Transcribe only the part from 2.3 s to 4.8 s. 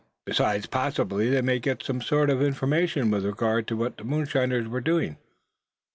of information with regard to what the moonshiners